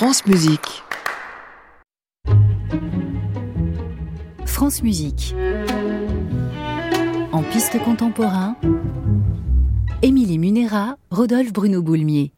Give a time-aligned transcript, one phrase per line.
[0.00, 0.82] France Musique.
[4.46, 5.34] France Musique.
[7.32, 8.56] En piste contemporain,
[10.00, 12.32] Émilie Munera, Rodolphe Bruno Boulmier.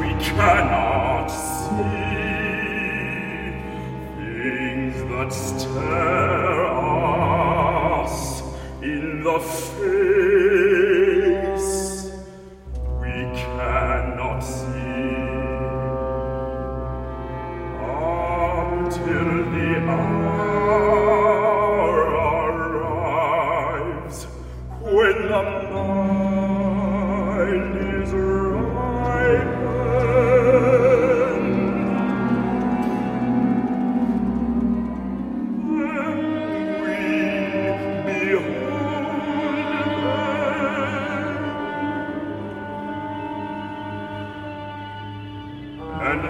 [0.00, 1.82] we cannot see,
[4.16, 5.97] things that stand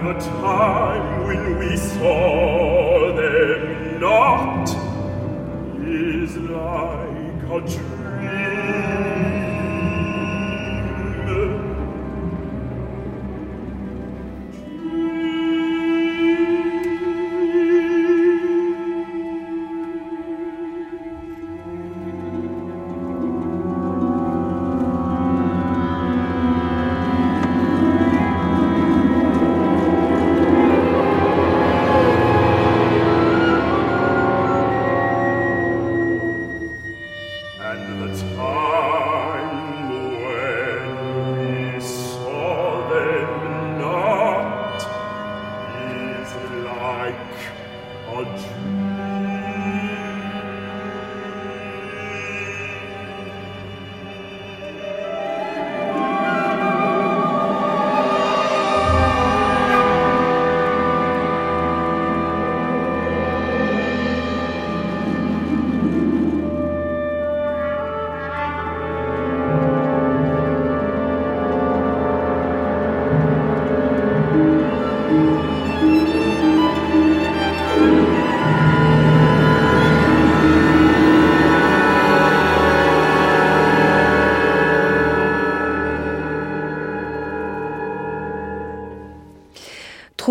[0.09, 4.67] a time when we saw them not
[5.85, 7.88] is like a dream.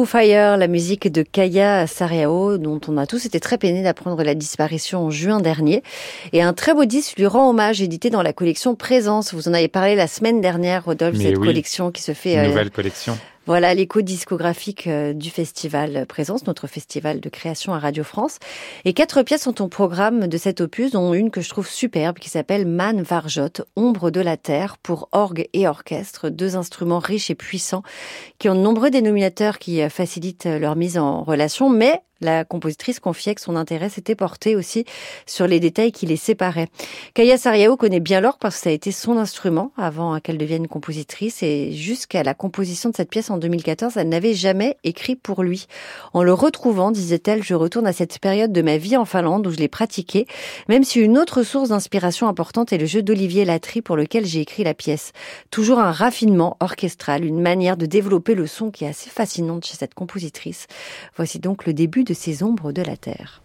[0.04, 4.34] Fire, la musique de Kaya Sariao, dont on a tous été très peinés d'apprendre la
[4.34, 5.82] disparition en juin dernier.
[6.32, 9.34] Et un très beau disque lui rend hommage, édité dans la collection Présence.
[9.34, 12.34] Vous en avez parlé la semaine dernière, Rodolphe, cette collection qui se fait...
[12.34, 13.19] Une euh, nouvelle collection.
[13.48, 18.36] Voilà l'écho discographique euh, du festival Présence, notre festival de création à Radio France.
[18.84, 22.19] Et quatre pièces sont au programme de cet opus, dont une que je trouve superbe
[22.19, 27.31] qui s'appelle Man Varjot, Ombre de la Terre pour orgue et orchestre, deux instruments riches
[27.31, 27.82] et puissants
[28.38, 33.01] qui ont de nombreux dénominateurs qui euh, facilitent leur mise en relation, mais la compositrice
[33.01, 34.84] confiait que son intérêt s'était porté aussi
[35.27, 36.69] sur les détails qui les séparaient.
[37.15, 40.69] Kaya Sariao connaît bien l'orgue parce que ça a été son instrument avant qu'elle devienne
[40.69, 45.43] compositrice et jusqu'à la composition de cette pièce en 2014, elle n'avait jamais écrit pour
[45.43, 45.67] lui.
[46.12, 49.50] En le retrouvant, disait-elle, je retourne à cette période de ma vie en Finlande où
[49.50, 50.27] je l'ai pratiqué,
[50.69, 54.41] même si une autre source d'inspiration importante est le jeu d'Olivier Latry pour lequel j'ai
[54.41, 55.12] écrit la pièce.
[55.50, 59.76] Toujours un raffinement orchestral, une manière de développer le son qui est assez fascinante chez
[59.76, 60.67] cette compositrice.
[61.17, 63.43] Voici donc le début de ces ombres de la terre.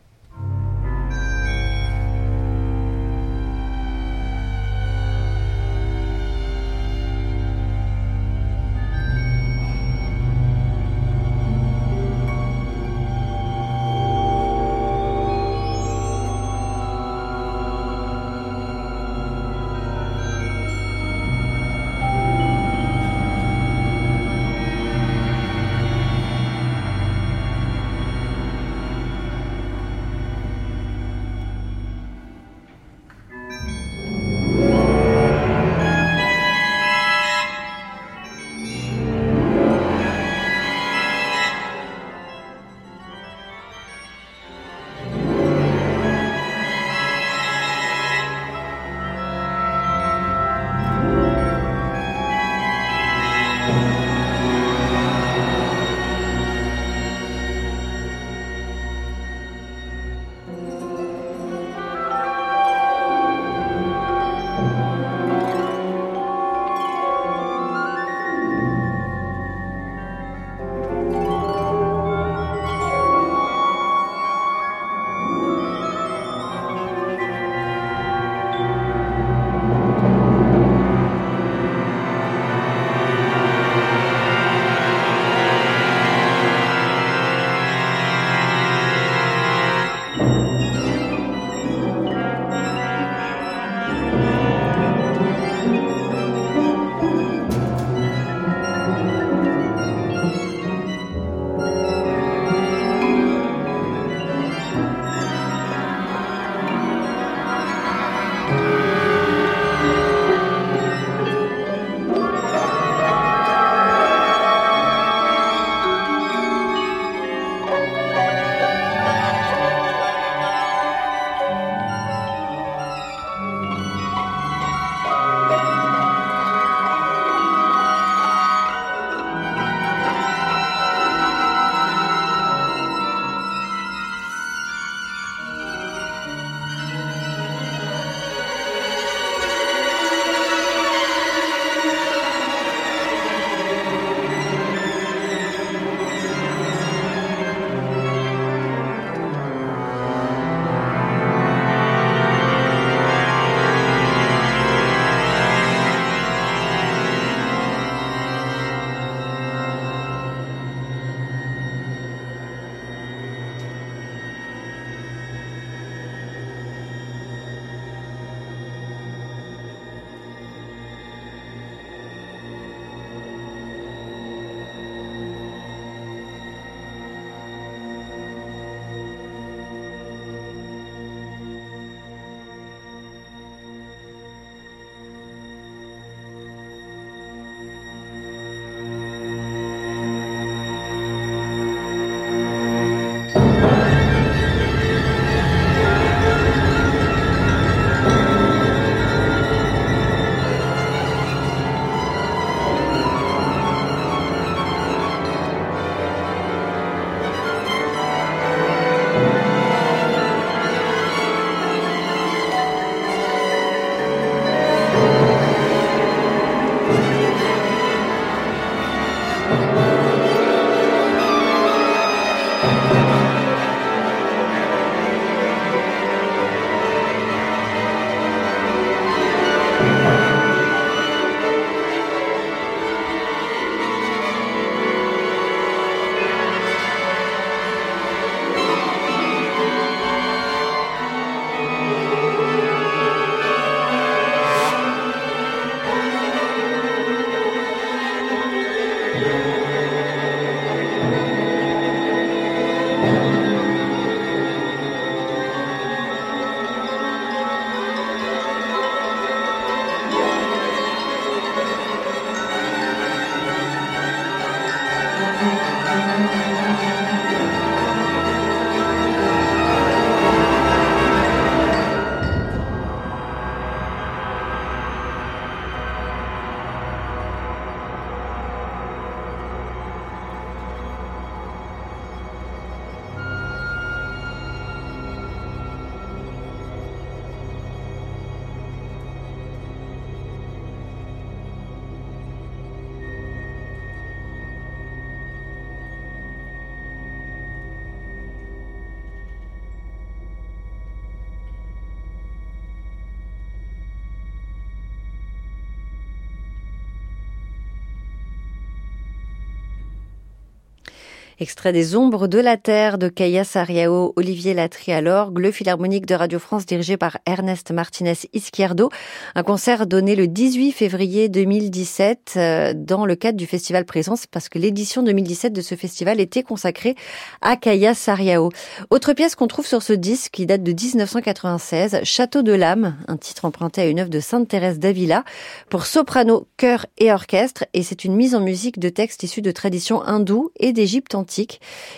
[311.39, 316.05] Extrait des Ombres de la Terre de Kaya Sariao, Olivier Latry à l'orgue, le Philharmonique
[316.05, 318.89] de Radio France dirigé par Ernest Martinez Izquierdo.
[319.33, 324.47] Un concert donné le 18 février 2017 euh, dans le cadre du Festival Présence parce
[324.47, 326.95] que l'édition 2017 de ce festival était consacrée
[327.41, 328.49] à Kaya Sariao.
[328.91, 333.17] Autre pièce qu'on trouve sur ce disque qui date de 1996, Château de l'âme, un
[333.17, 335.23] titre emprunté à une œuvre de Sainte Thérèse d'Avila
[335.69, 339.51] pour soprano, chœur et orchestre et c'est une mise en musique de textes issus de
[339.51, 341.15] traditions hindoues et d'Égypte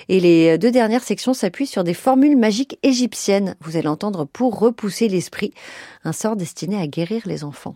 [0.10, 3.56] et les deux dernières sections s'appuient sur des formules magiques égyptiennes.
[3.62, 5.54] Vous allez entendre pour repousser l'esprit,
[6.04, 7.76] un sort destiné à guérir les enfants.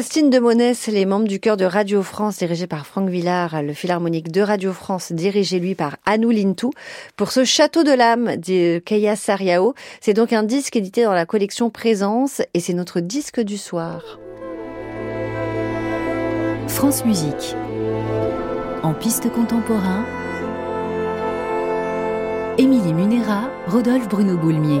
[0.00, 3.74] Faustine de Monès, les membres du chœur de Radio France, dirigé par Franck Villard, le
[3.74, 6.70] philharmonique de Radio France, dirigé lui par Anou Lintou,
[7.16, 9.74] pour ce Château de l'âme de Kaya Sariao.
[10.00, 14.18] C'est donc un disque édité dans la collection Présence et c'est notre disque du soir.
[16.66, 17.54] France Musique.
[18.82, 20.06] En piste contemporain,
[22.56, 24.80] Émilie Munera, Rodolphe Bruno Boulmier.